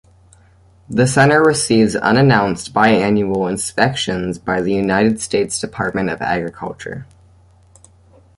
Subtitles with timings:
[0.89, 7.05] The center receives unannounced bi-annual inspections by the United States Department of Agriculture.